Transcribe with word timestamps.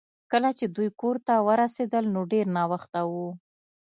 کله 0.31 0.49
چې 0.57 0.65
دوی 0.75 0.89
کور 1.01 1.15
ته 1.27 1.33
ورسیدل 1.47 2.05
نو 2.15 2.21
ډیر 2.31 2.45
ناوخته 2.57 2.99
و 3.09 3.13